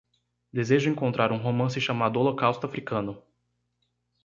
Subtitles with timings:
[0.51, 3.21] Desejo encontrar um romance chamado Holocausto Africano